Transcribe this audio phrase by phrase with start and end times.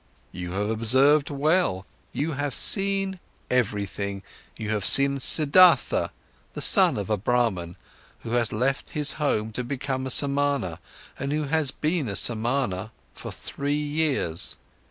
[0.31, 3.19] "You have observed well, you have seen
[3.51, 4.23] everything.
[4.57, 6.07] You have seen Siddhartha,
[6.55, 7.75] the son of a Brahman,
[8.21, 10.79] who has left his home to become a Samana,
[11.19, 14.57] and who has been a Samana for three years.